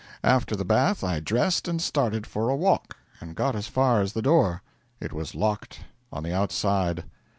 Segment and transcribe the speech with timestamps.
[0.23, 4.13] After the bath I dressed and started for a walk, and got as far as
[4.13, 4.63] the door.
[4.99, 5.81] It was locked
[6.11, 7.03] on the outside.